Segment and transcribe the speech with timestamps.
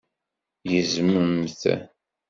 [0.69, 1.61] Gezmemt!